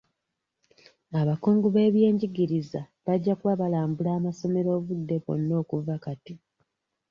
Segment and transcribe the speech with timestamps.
[1.19, 6.33] Abakungu b'ebyenjigiriza bajja kuba balambula amasomero obudde bwonna okuva kati.